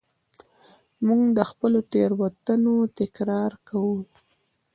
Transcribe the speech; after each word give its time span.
موږ 1.05 1.21
د 1.37 1.39
خپلو 1.49 1.79
تېروتنو 1.91 2.75
تکرار 2.99 3.51
کوو. 3.67 3.97